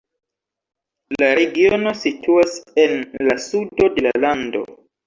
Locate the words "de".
4.01-4.09